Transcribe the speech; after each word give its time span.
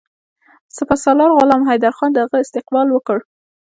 سپه 0.77 0.95
سالار 1.03 1.29
غلام 1.39 1.61
حیدرخان 1.69 2.09
د 2.13 2.17
هغه 2.23 2.37
استقبال 2.43 2.87
وکړ. 2.91 3.17